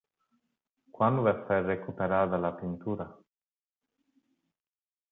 Quan 0.97 1.19
va 1.27 1.33
ser 1.49 1.59
recuperada 1.67 2.41
la 2.47 2.53
pintura? 2.63 3.09